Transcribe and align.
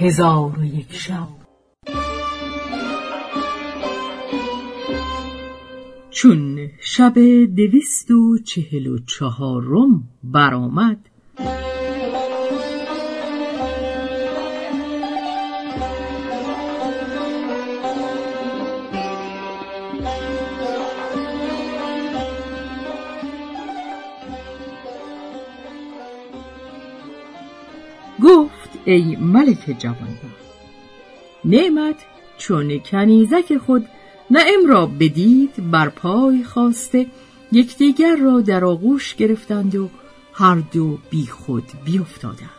هزار 0.00 0.58
و 0.58 0.64
یک 0.64 0.92
شب. 0.92 1.28
چون 6.10 6.68
شب 6.80 7.14
دویست 7.56 8.10
و 8.10 8.38
چهل 8.38 8.86
و 8.86 8.98
چهارم 8.98 10.08
برآمد 10.24 11.09
ای 28.92 29.16
ملک 29.16 29.76
جوانبخت. 29.78 30.50
نعمت 31.44 31.96
چون 32.38 32.78
کنیزک 32.78 33.58
خود 33.58 33.86
نعم 34.30 34.66
را 34.66 34.86
بدید 34.86 35.70
بر 35.70 35.88
پای 35.88 36.44
خواسته 36.44 37.06
یکدیگر 37.52 38.16
را 38.16 38.40
در 38.40 38.64
آغوش 38.64 39.14
گرفتند 39.14 39.74
و 39.74 39.88
هر 40.32 40.62
دو 40.72 40.98
بی 41.10 41.26
خود 41.26 41.64
بیافتادند. 41.84 42.50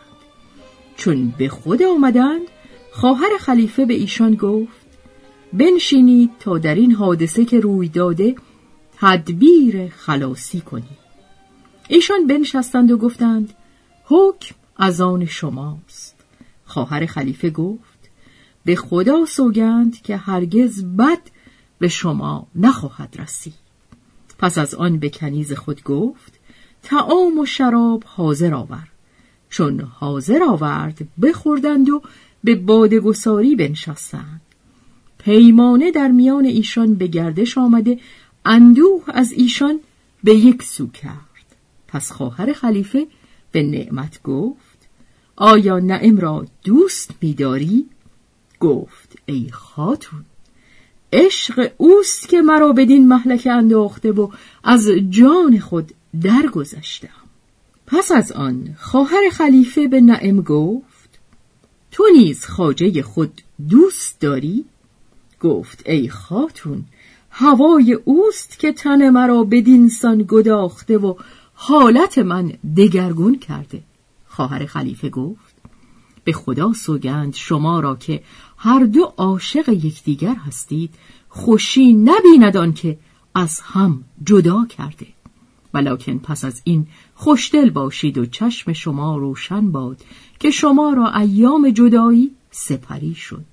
چون 0.96 1.34
به 1.38 1.48
خود 1.48 1.82
آمدند 1.82 2.46
خواهر 2.92 3.30
خلیفه 3.40 3.86
به 3.86 3.94
ایشان 3.94 4.34
گفت 4.34 4.86
بنشینید 5.52 6.30
تا 6.40 6.58
در 6.58 6.74
این 6.74 6.92
حادثه 6.92 7.44
که 7.44 7.60
روی 7.60 7.88
داده 7.88 8.34
تدبیر 9.00 9.88
خلاصی 9.88 10.60
کنید. 10.60 11.02
ایشان 11.88 12.26
بنشستند 12.26 12.90
و 12.90 12.96
گفتند 12.96 13.54
حکم 14.04 14.54
از 14.76 15.00
آن 15.00 15.24
شماست. 15.24 16.21
خواهر 16.72 17.06
خلیفه 17.06 17.50
گفت 17.50 18.10
به 18.64 18.76
خدا 18.76 19.26
سوگند 19.26 20.02
که 20.02 20.16
هرگز 20.16 20.84
بد 20.84 21.22
به 21.78 21.88
شما 21.88 22.46
نخواهد 22.54 23.16
رسید. 23.18 23.54
پس 24.38 24.58
از 24.58 24.74
آن 24.74 24.98
به 24.98 25.10
کنیز 25.10 25.52
خود 25.52 25.82
گفت 25.82 26.32
تعام 26.82 27.38
و 27.38 27.46
شراب 27.46 28.04
حاضر 28.06 28.54
آور. 28.54 28.88
چون 29.50 29.80
حاضر 29.80 30.42
آورد 30.42 30.98
بخوردند 31.22 31.90
و 31.90 32.02
به 32.44 32.54
بادگساری 32.54 33.56
بنشستند. 33.56 34.40
پیمانه 35.18 35.90
در 35.90 36.08
میان 36.08 36.44
ایشان 36.44 36.94
به 36.94 37.06
گردش 37.06 37.58
آمده 37.58 37.98
اندوه 38.44 39.04
از 39.06 39.32
ایشان 39.32 39.80
به 40.24 40.34
یک 40.34 40.62
سو 40.62 40.90
کرد. 40.90 41.56
پس 41.88 42.12
خواهر 42.12 42.52
خلیفه 42.52 43.06
به 43.52 43.62
نعمت 43.62 44.22
گفت 44.22 44.71
آیا 45.36 45.78
نعم 45.78 46.18
را 46.18 46.46
دوست 46.64 47.10
می‌داری؟ 47.20 47.86
گفت 48.60 49.18
ای 49.26 49.48
خاتون 49.52 50.24
عشق 51.12 51.72
اوست 51.76 52.28
که 52.28 52.42
مرا 52.42 52.72
بدین 52.72 53.08
محلک 53.08 53.48
انداخته 53.50 54.12
و 54.12 54.28
از 54.64 54.88
جان 55.10 55.58
خود 55.58 55.92
درگذشتم 56.22 57.08
پس 57.86 58.12
از 58.12 58.32
آن 58.32 58.76
خواهر 58.78 59.30
خلیفه 59.32 59.88
به 59.88 60.00
نعم 60.00 60.40
گفت 60.40 61.18
تو 61.90 62.04
نیز 62.12 62.46
خاجه 62.46 63.02
خود 63.02 63.42
دوست 63.68 64.20
داری؟ 64.20 64.64
گفت 65.40 65.82
ای 65.86 66.08
خاتون 66.08 66.84
هوای 67.30 67.92
اوست 67.92 68.58
که 68.58 68.72
تن 68.72 69.10
مرا 69.10 69.44
بدین 69.44 69.88
سان 69.88 70.24
گداخته 70.28 70.98
و 70.98 71.14
حالت 71.54 72.18
من 72.18 72.52
دگرگون 72.76 73.38
کرده 73.38 73.82
خواهر 74.32 74.66
خلیفه 74.66 75.08
گفت 75.08 75.54
به 76.24 76.32
خدا 76.32 76.72
سوگند 76.72 77.34
شما 77.34 77.80
را 77.80 77.96
که 77.96 78.22
هر 78.56 78.84
دو 78.84 79.02
عاشق 79.16 79.68
یکدیگر 79.68 80.34
هستید 80.34 80.94
خوشی 81.28 81.94
نبیند 81.94 82.74
که 82.74 82.98
از 83.34 83.60
هم 83.60 84.04
جدا 84.24 84.64
کرده. 84.64 85.06
ولکن 85.74 86.18
پس 86.18 86.44
از 86.44 86.60
این 86.64 86.86
خوشدل 87.14 87.70
باشید 87.70 88.18
و 88.18 88.26
چشم 88.26 88.72
شما 88.72 89.16
روشن 89.16 89.72
باد 89.72 90.00
که 90.38 90.50
شما 90.50 90.92
را 90.92 91.14
ایام 91.14 91.70
جدایی 91.70 92.30
سپری 92.50 93.14
شد. 93.14 93.44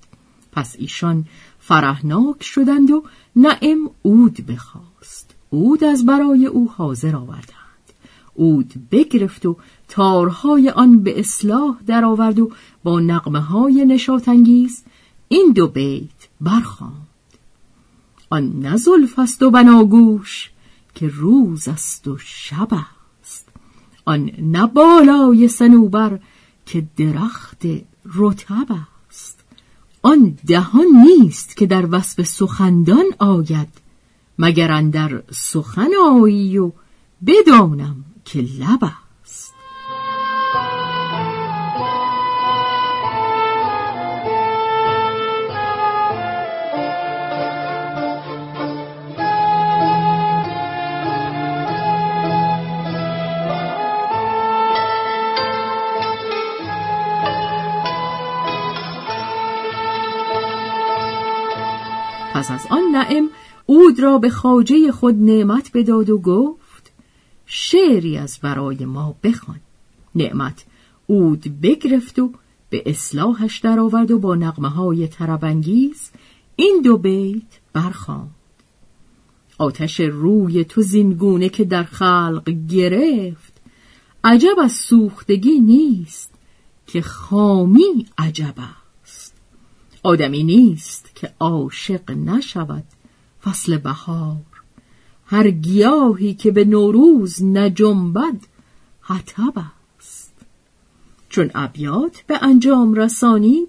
پس 0.52 0.76
ایشان 0.78 1.24
فرهناک 1.58 2.42
شدند 2.42 2.90
و 2.90 3.04
نعم 3.36 3.90
اود 4.02 4.46
بخواست. 4.46 5.34
اود 5.50 5.84
از 5.84 6.06
برای 6.06 6.46
او 6.46 6.70
حاضر 6.70 7.16
آوردند. 7.16 7.59
اود 8.40 8.72
بگرفت 8.90 9.46
و 9.46 9.56
تارهای 9.88 10.70
آن 10.70 11.02
به 11.02 11.20
اصلاح 11.20 11.76
درآورد 11.86 12.38
و 12.38 12.50
با 12.82 13.00
نقمه 13.00 13.40
های 13.40 13.84
نشاتانگیز 13.84 14.84
این 15.28 15.52
دو 15.52 15.68
بیت 15.68 16.28
برخواند 16.40 17.06
آن 18.30 18.52
نه 18.58 18.76
زلف 18.76 19.18
است 19.18 19.42
و 19.42 19.50
بناگوش 19.50 20.50
که 20.94 21.08
روز 21.08 21.68
است 21.68 22.08
و 22.08 22.18
شب 22.18 22.68
است. 22.72 23.48
آن 24.04 24.30
نه 24.38 24.66
بالای 24.66 25.48
سنوبر 25.48 26.18
که 26.66 26.86
درخت 26.96 27.62
رطب 28.14 28.66
است. 29.08 29.44
آن 30.02 30.38
دهان 30.46 30.86
نیست 31.06 31.56
که 31.56 31.66
در 31.66 31.88
وصف 31.90 32.22
سخندان 32.22 33.04
آید 33.18 33.68
مگر 34.38 34.72
اندر 34.72 35.22
سخن 35.30 35.90
آیی 36.10 36.58
و 36.58 36.72
بدانم 37.26 38.04
که 38.32 38.40
لب 38.40 38.80
پس 62.34 62.50
از 62.50 62.66
آن 62.70 62.82
نعم 62.92 63.30
اود 63.66 64.00
را 64.00 64.18
به 64.18 64.30
خاجه 64.30 64.92
خود 64.92 65.14
نعمت 65.14 65.70
بداد 65.74 66.10
و 66.10 66.18
گفت 66.18 66.59
شعری 67.52 68.16
از 68.16 68.38
برای 68.42 68.84
ما 68.84 69.16
بخوان. 69.22 69.60
نعمت 70.14 70.64
اود 71.06 71.60
بگرفت 71.60 72.18
و 72.18 72.32
به 72.70 72.82
اصلاحش 72.86 73.58
درآورد 73.58 74.10
و 74.10 74.18
با 74.18 74.34
نقمه 74.34 74.68
های 74.68 75.08
ترابنگیز 75.08 76.10
این 76.56 76.80
دو 76.84 76.98
بیت 76.98 77.60
برخواند. 77.72 78.34
آتش 79.58 80.00
روی 80.00 80.64
تو 80.64 80.82
زینگونه 80.82 81.48
که 81.48 81.64
در 81.64 81.84
خلق 81.84 82.50
گرفت 82.68 83.52
عجب 84.24 84.56
از 84.62 84.72
سوختگی 84.72 85.60
نیست 85.60 86.34
که 86.86 87.02
خامی 87.02 88.06
عجب 88.18 88.54
است. 89.02 89.34
آدمی 90.02 90.42
نیست 90.42 91.14
که 91.14 91.34
عاشق 91.40 92.10
نشود 92.10 92.84
فصل 93.42 93.76
بهار. 93.76 94.49
هر 95.30 95.50
گیاهی 95.50 96.34
که 96.34 96.50
به 96.50 96.64
نوروز 96.64 97.42
نجنبد 97.44 98.36
حتب 99.00 99.52
است. 99.98 100.32
چون 101.28 101.50
ابیات 101.54 102.22
به 102.26 102.44
انجام 102.44 102.94
رسانید 102.94 103.68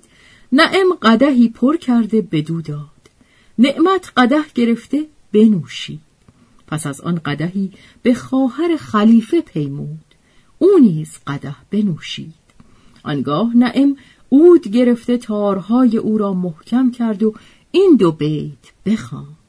نعم 0.51 0.93
قدهی 1.01 1.49
پر 1.49 1.77
کرده 1.77 2.21
بدو 2.21 2.61
داد 2.61 3.01
نعمت 3.59 4.11
قده 4.17 4.41
گرفته 4.55 5.05
بنوشید. 5.33 6.01
پس 6.67 6.87
از 6.87 7.01
آن 7.01 7.15
قدهی 7.25 7.71
به 8.03 8.13
خواهر 8.13 8.75
خلیفه 8.75 9.41
پیمود 9.41 10.05
او 10.59 10.69
نیز 10.81 11.17
قده 11.27 11.55
بنوشید. 11.71 12.33
آنگاه 13.03 13.57
نعم 13.57 13.95
اود 14.29 14.67
گرفته 14.67 15.17
تارهای 15.17 15.97
او 15.97 16.17
را 16.17 16.33
محکم 16.33 16.91
کرد 16.91 17.23
و 17.23 17.33
این 17.71 17.95
دو 17.99 18.11
بیت 18.11 18.71
بخواند. 18.85 19.40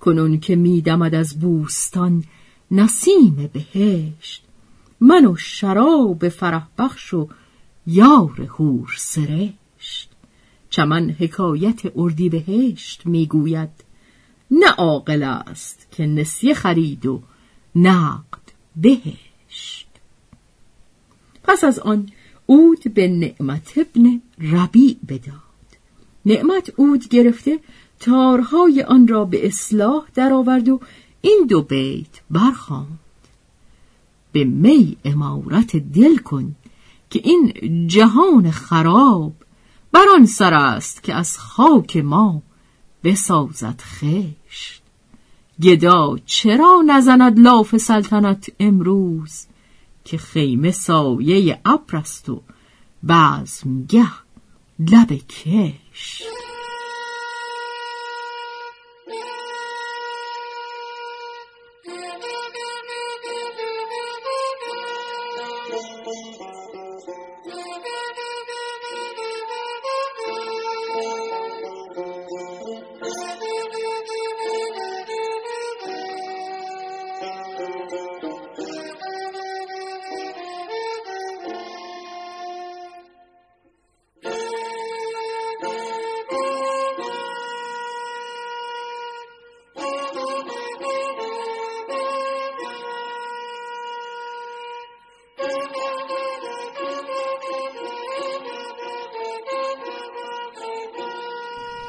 کنون 0.00 0.40
که 0.40 0.56
میدمد 0.56 1.14
از 1.14 1.40
بوستان 1.40 2.24
نسیم 2.70 3.50
بهشت. 3.52 4.44
من 5.00 5.26
و 5.26 5.36
شراب 5.36 6.28
فرح 6.28 6.66
بخش 6.78 7.14
و 7.14 7.28
یار 7.86 8.48
هور 8.58 8.94
سرشت. 8.96 10.10
چمن 10.70 11.10
حکایت 11.10 11.80
اردی 11.96 12.28
بهشت 12.28 13.06
می‌گوید 13.06 13.70
نه 14.50 14.70
عاقل 14.70 15.22
است 15.22 15.86
که 15.90 16.06
نسیه 16.06 16.54
خرید 16.54 17.06
و 17.06 17.22
نقد 17.76 18.52
بهشت. 18.76 19.88
پس 21.44 21.64
از 21.64 21.78
آن 21.78 22.08
اود 22.46 22.94
به 22.94 23.08
نعمت 23.08 23.78
ابن 23.78 24.20
ربیع 24.38 24.96
بداد. 25.08 25.40
نعمت 26.26 26.72
اود 26.76 27.08
گرفته 27.08 27.58
تارهای 28.00 28.82
آن 28.82 29.08
را 29.08 29.24
به 29.24 29.46
اصلاح 29.46 30.04
درآورد 30.14 30.68
و 30.68 30.80
این 31.20 31.46
دو 31.48 31.62
بیت 31.62 32.20
برخواند 32.30 32.98
به 34.32 34.44
می 34.44 34.96
امارت 35.04 35.76
دل 35.76 36.16
کن 36.16 36.54
که 37.10 37.20
این 37.24 37.52
جهان 37.88 38.50
خراب 38.50 39.32
بر 39.92 40.04
آن 40.14 40.26
سر 40.26 40.54
است 40.54 41.02
که 41.02 41.14
از 41.14 41.38
خاک 41.38 41.96
ما 41.96 42.42
بسازد 43.04 43.80
خشت. 43.80 44.82
گدا 45.62 46.18
چرا 46.26 46.82
نزند 46.86 47.38
لاف 47.38 47.76
سلطنت 47.76 48.50
امروز 48.60 49.46
که 50.04 50.18
خیمه 50.18 50.70
سایه 50.70 51.60
ابر 51.64 51.96
است 51.96 52.28
و 52.28 52.42
بزمگه 53.08 54.10
لب 54.78 55.12
کش 55.12 56.22
Thank 66.02 66.40
you. 66.40 66.59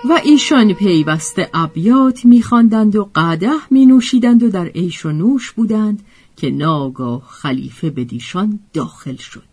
و 0.10 0.20
ایشان 0.24 0.74
پیوسته 0.74 1.50
ابیات 1.54 2.26
میخواندند 2.26 2.96
و 2.96 3.10
قده 3.16 3.52
می 3.70 3.86
نوشیدند 3.86 4.44
و 4.44 4.50
در 4.50 4.66
عیش 4.66 5.06
و 5.06 5.12
نوش 5.12 5.52
بودند 5.52 6.04
که 6.36 6.50
ناگاه 6.50 7.22
خلیفه 7.28 7.90
به 7.90 8.04
دیشان 8.04 8.60
داخل 8.74 9.16
شد. 9.16 9.44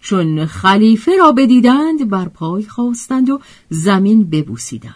چون 0.00 0.46
خلیفه 0.46 1.16
را 1.16 1.32
بدیدند 1.32 2.08
بر 2.10 2.28
پای 2.28 2.62
خواستند 2.62 3.30
و 3.30 3.40
زمین 3.68 4.30
ببوسیدند. 4.30 4.94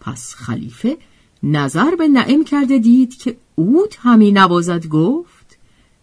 پس 0.00 0.34
خلیفه 0.34 0.96
نظر 1.42 1.94
به 1.94 2.08
نعیم 2.08 2.44
کرده 2.44 2.78
دید 2.78 3.16
که 3.16 3.36
اود 3.54 3.94
همی 3.98 4.32
نوازد 4.32 4.86
گفت 4.86 5.58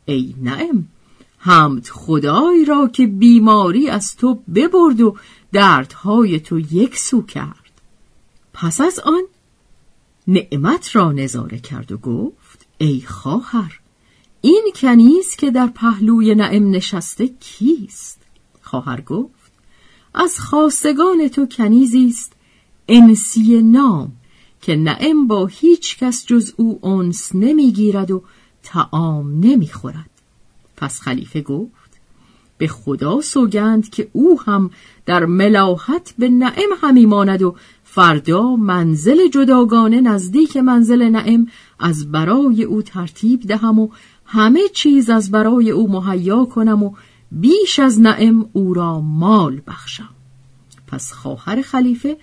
ای 0.06 0.36
نعیم 0.42 0.90
حمد 1.38 1.88
خدای 1.88 2.66
را 2.66 2.88
که 2.88 3.08
بیماری 3.08 3.90
از 3.90 4.16
تو 4.16 4.40
ببرد 4.56 5.02
و 5.02 5.16
دردهای 5.52 6.40
تو 6.40 6.60
یک 6.60 6.98
سو 6.98 7.22
کرد. 7.22 7.63
پس 8.54 8.82
از 8.82 9.00
آن 9.00 9.24
نعمت 10.28 10.96
را 10.96 11.12
نظاره 11.12 11.60
کرد 11.60 11.92
و 11.92 11.98
گفت 11.98 12.66
ای 12.78 13.02
خواهر 13.02 13.80
این 14.42 14.72
کنیز 14.76 15.36
که 15.36 15.52
در 15.52 15.68
پهلوی 15.68 16.36
نعم 16.36 16.72
نشسته 16.72 17.28
کیست؟ 17.28 18.22
خواهر 18.62 19.02
گفت 19.02 19.52
از 20.14 20.40
خواستگان 20.40 21.28
تو 21.28 21.46
کنیزی 21.46 22.08
است 22.08 22.34
انسی 22.88 23.62
نام 23.62 24.12
که 24.62 24.76
نعم 24.76 25.28
با 25.28 25.46
هیچ 25.46 25.98
کس 25.98 26.26
جز 26.26 26.54
او 26.58 26.86
انس 26.86 27.36
نمی‌گیرد 27.36 28.12
و 28.12 28.24
تعام 28.64 29.40
نمی‌خورد. 29.40 30.10
پس 30.78 31.02
خلیفه 31.02 31.42
گفت 31.42 31.83
به 32.58 32.68
خدا 32.68 33.22
سوگند 33.22 33.90
که 33.90 34.10
او 34.14 34.42
هم 34.42 34.70
در 35.06 35.26
ملاحت 35.26 36.14
به 36.18 36.30
نعم 36.30 36.70
همی 36.82 37.06
ماند 37.06 37.42
و 37.42 37.56
فردا 37.84 38.56
منزل 38.56 39.28
جداگانه 39.28 40.02
نزدیک 40.02 40.58
منزل 40.58 41.10
نعم 41.10 41.48
از 41.80 42.12
برای 42.12 42.64
او 42.64 42.82
ترتیب 42.82 43.42
دهم 43.42 43.80
و 43.80 43.90
همه 44.26 44.62
چیز 44.74 45.10
از 45.10 45.32
برای 45.32 45.72
او 45.72 45.92
مهیا 45.92 46.46
کنم 46.46 46.84
و 46.84 46.94
بیش 47.32 47.80
از 47.80 48.02
نعم 48.02 48.50
او 48.54 48.74
را 48.74 49.00
مال 49.00 49.62
بخشم. 49.68 50.10
پس 50.88 51.12
خواهر 51.12 51.62
خلیفه 51.62 52.18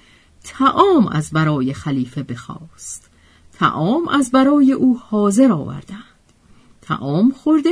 تعام 0.44 1.06
از 1.06 1.30
برای 1.30 1.72
خلیفه 1.72 2.22
بخواست. 2.22 3.10
تعام 3.52 4.08
از 4.08 4.30
برای 4.30 4.72
او 4.72 4.98
حاضر 4.98 5.52
آوردند. 5.52 6.04
تعام 6.82 7.30
خورده 7.30 7.70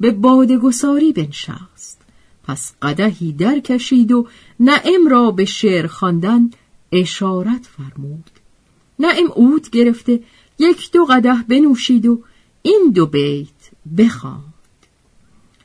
به 0.00 0.10
بادگساری 0.10 1.12
بنشست. 1.12 1.99
پس 2.44 2.74
قدهی 2.82 3.32
در 3.32 3.58
کشید 3.58 4.12
و 4.12 4.28
نعم 4.60 5.08
را 5.10 5.30
به 5.30 5.44
شعر 5.44 5.86
خواندن 5.86 6.50
اشارت 6.92 7.66
فرمود. 7.66 8.30
نعیم 8.98 9.30
اود 9.34 9.70
گرفته 9.70 10.20
یک 10.58 10.92
دو 10.92 11.04
قده 11.04 11.34
بنوشید 11.48 12.06
و 12.06 12.22
این 12.62 12.90
دو 12.94 13.06
بیت 13.06 13.70
بخواند. 13.98 14.54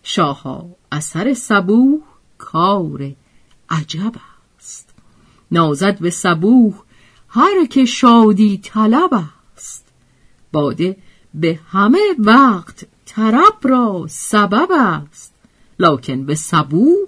شاها 0.03 0.75
اثر 0.91 1.33
صبوح 1.33 2.01
کار 2.37 3.15
عجب 3.69 4.13
است. 4.57 4.89
نازد 5.51 5.99
به 5.99 6.09
صبوح 6.09 6.73
هر 7.29 7.65
که 7.65 7.85
شادی 7.85 8.57
طلب 8.57 9.09
است. 9.13 9.85
باده 10.51 10.97
به 11.33 11.59
همه 11.71 11.99
وقت 12.19 12.85
طرب 13.05 13.57
را 13.63 14.05
سبب 14.09 14.67
است. 14.71 15.34
لکن 15.79 16.25
به 16.25 16.35
صبوح 16.35 17.07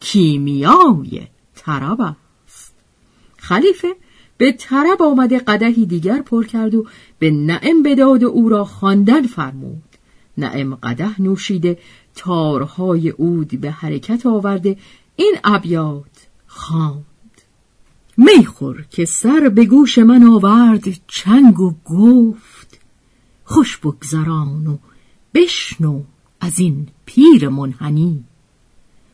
کیمیای 0.00 1.26
طرب 1.54 2.00
است. 2.00 2.74
خلیفه 3.36 3.96
به 4.36 4.52
طرب 4.52 5.02
آمده 5.02 5.38
قدهی 5.38 5.86
دیگر 5.86 6.22
پر 6.22 6.44
کرد 6.44 6.74
و 6.74 6.86
به 7.18 7.30
نعم 7.30 7.82
بداد 7.82 8.22
و 8.22 8.28
او 8.28 8.48
را 8.48 8.64
خواندن 8.64 9.22
فرمود. 9.22 9.82
نعم 10.38 10.74
قده 10.74 11.22
نوشیده 11.22 11.78
تارهای 12.14 13.10
اود 13.10 13.60
به 13.60 13.70
حرکت 13.70 14.26
آورده 14.26 14.76
این 15.16 15.36
ابیات 15.44 16.28
خواند. 16.46 17.04
میخور 18.16 18.84
که 18.90 19.04
سر 19.04 19.48
به 19.48 19.64
گوش 19.64 19.98
من 19.98 20.24
آورد 20.24 20.84
چنگ 21.06 21.60
و 21.60 21.74
گفت 21.84 22.78
خوش 23.44 23.78
بگذران 23.78 24.66
و 24.66 24.78
بشنو 25.34 26.02
از 26.44 26.58
این 26.58 26.88
پیر 27.06 27.48
منحنی. 27.48 28.24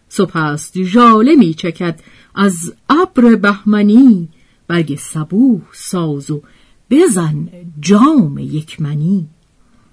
سپست 0.08 0.78
جاله 0.78 1.34
می 1.34 1.54
چکد 1.54 2.00
از 2.34 2.74
ابر 2.88 3.34
بهمنی. 3.34 4.28
برگ 4.68 4.98
صبوح 4.98 5.60
ساز 5.72 6.30
و 6.30 6.42
بزن 6.90 7.48
جام 7.80 8.38
یکمنی. 8.38 9.26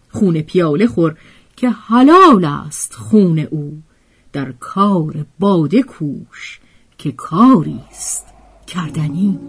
خون 0.09 0.41
پیاله 0.41 0.87
خور 0.87 1.15
که 1.57 1.69
حلال 1.69 2.45
است 2.45 2.93
خون 2.93 3.39
او. 3.39 3.81
در 4.33 4.51
کار 4.51 5.25
باده 5.39 5.83
کوش 5.83 6.59
که 6.97 7.11
کاری 7.11 7.79
است 7.91 8.25
کردنی. 8.67 9.39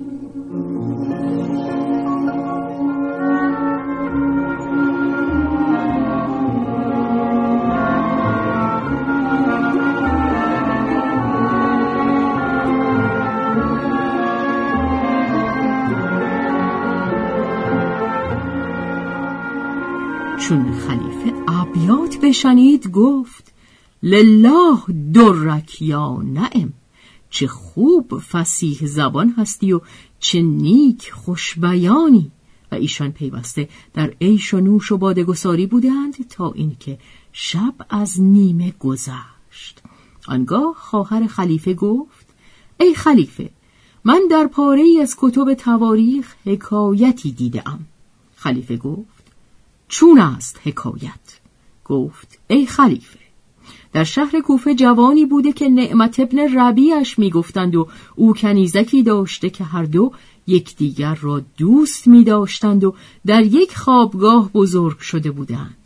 چون 20.49 20.73
خلیفه 20.73 21.35
ابیات 21.49 22.17
بشنید 22.23 22.91
گفت 22.91 23.55
لله 24.03 24.79
درک 25.12 25.83
یا 25.83 26.23
نعم 26.23 26.73
چه 27.31 27.47
خوب 27.47 28.19
فسیح 28.19 28.87
زبان 28.87 29.35
هستی 29.38 29.73
و 29.73 29.81
چه 30.21 30.43
نیک 30.43 31.11
خوش 31.11 31.59
بیانی 31.59 32.31
و 32.73 32.75
ایشان 32.75 33.12
پیوسته 33.12 33.69
در 33.95 34.15
عیش 34.21 34.55
و 34.55 34.61
نوش 34.61 34.93
و 34.93 34.99
بادگساری 34.99 35.67
بودند 35.67 36.29
تا 36.29 36.53
اینکه 36.53 36.99
شب 37.33 37.75
از 37.91 38.21
نیمه 38.21 38.75
گذشت. 38.81 39.83
آنگاه 40.29 40.75
خواهر 40.79 41.26
خلیفه 41.26 41.75
گفت 41.75 42.26
ای 42.81 42.95
خلیفه 42.95 43.50
من 44.05 44.21
در 44.31 44.47
پاره 44.47 44.83
ای 44.83 45.00
از 45.00 45.17
کتب 45.19 45.55
تواریخ 45.55 46.35
حکایتی 46.45 47.33
دیدم 47.33 47.81
خلیفه 48.37 48.76
گفت 48.76 49.15
چون 49.88 50.19
است 50.19 50.61
حکایت. 50.64 51.40
گفت 51.85 52.38
ای 52.49 52.66
خلیفه 52.66 53.19
در 53.93 54.05
شهر 54.05 54.40
کوفه 54.40 54.75
جوانی 54.75 55.26
بوده 55.26 55.52
که 55.52 55.69
نعمت 55.69 56.21
ابن 56.21 56.38
ربیعش 56.38 57.19
می‌گفتند 57.19 57.76
و 57.76 57.88
او 58.16 58.35
کنیزکی 58.35 59.02
داشته 59.02 59.50
که 59.50 59.64
هر 59.64 59.85
دو 59.85 60.12
یکدیگر 60.47 61.14
را 61.14 61.43
دوست 61.59 62.07
می 62.07 62.25
داشتند 62.25 62.85
و 62.85 62.95
در 63.26 63.43
یک 63.43 63.76
خوابگاه 63.76 64.52
بزرگ 64.52 64.99
شده 64.99 65.31
بودند. 65.31 65.76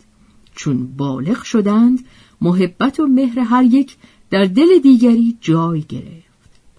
چون 0.55 0.97
بالغ 0.97 1.43
شدند 1.43 2.05
محبت 2.41 3.01
و 3.01 3.07
مهر 3.07 3.39
هر 3.39 3.65
یک 3.65 3.97
در 4.31 4.45
دل 4.45 4.79
دیگری 4.79 5.39
جای 5.41 5.81
گرفت. 5.81 6.31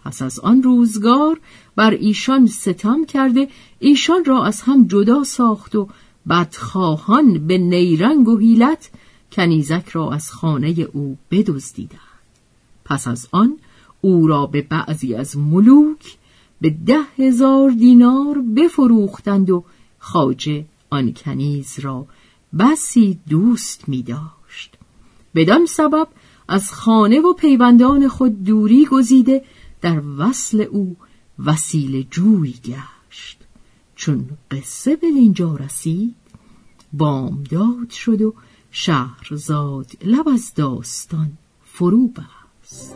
پس 0.04 0.22
از 0.22 0.40
آن 0.40 0.64
روزگار 0.64 1.40
بر 1.76 1.92
ایشان 1.92 2.48
ستم 2.48 3.06
کرده 3.06 3.48
ایشان 3.80 4.26
را 4.26 4.46
از 4.46 4.62
هم 4.62 4.88
جدا 4.88 5.24
ساخت 5.24 5.76
و 5.76 5.88
بدخواهان 6.30 7.48
به 7.48 7.58
نیرنگ 7.58 8.28
و 8.28 8.38
حیلت 8.38 8.90
کنیزک 9.32 9.90
را 9.90 10.12
از 10.12 10.32
خانه 10.32 10.68
او 10.68 11.18
بدزدیدند. 11.32 12.00
پس 12.86 13.08
از 13.08 13.28
آن 13.32 13.58
او 14.02 14.28
را 14.28 14.46
به 14.46 14.62
بعضی 14.62 15.16
از 15.16 15.38
ملوک 15.38 16.18
به 16.62 16.70
ده 16.70 17.04
هزار 17.18 17.70
دینار 17.70 18.42
بفروختند 18.42 19.50
و 19.50 19.64
خاجه 20.00 20.66
آن 20.90 21.14
کنیز 21.14 21.80
را 21.80 22.06
بسی 22.60 23.20
دوست 23.30 23.90
می 23.90 24.04
داشت 24.04 24.78
بدان 25.36 25.66
سبب 25.66 26.08
از 26.48 26.74
خانه 26.74 27.20
و 27.20 27.34
پیوندان 27.34 28.08
خود 28.08 28.44
دوری 28.44 28.86
گزیده 28.86 29.44
در 29.82 30.02
وصل 30.18 30.62
او 30.62 30.98
وسیله 31.46 32.04
جوی 32.04 32.52
گشت. 32.52 33.01
چون 34.02 34.30
قصه 34.52 34.96
به 34.96 35.08
اینجا 35.08 35.56
رسید 35.56 36.16
بامداد 36.94 37.90
شد 37.90 38.22
و 38.22 38.34
شهرزاد 38.72 39.92
لب 40.04 40.28
از 40.28 40.54
داستان 40.54 41.32
فرو 41.66 42.08
بست. 42.08 42.96